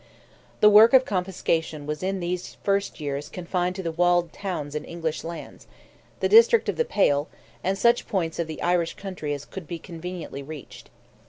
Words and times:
The 0.61 0.69
work 0.71 0.93
of 0.95 1.05
confiscation 1.05 1.85
was 1.85 2.01
in 2.01 2.21
these 2.21 2.57
first 2.63 2.99
years 2.99 3.29
confined 3.29 3.75
to 3.75 3.83
the 3.83 3.91
walled 3.91 4.33
towns 4.33 4.73
in 4.73 4.83
English 4.83 5.21
hands, 5.21 5.67
the 6.21 6.27
district 6.27 6.67
of 6.67 6.75
the 6.75 6.85
Pale, 6.85 7.29
and 7.63 7.77
such 7.77 8.07
points 8.07 8.39
of 8.39 8.47
the 8.47 8.63
Irish 8.63 8.95
country 8.95 9.31
as 9.31 9.45
could 9.45 9.67
be 9.67 9.77
conveniently 9.77 10.41
reached. 10.41 10.89